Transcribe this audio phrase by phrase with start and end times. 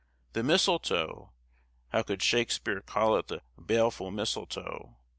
[0.33, 4.95] The misletoe—how could Shakespeare call it the "baleful misletoe?"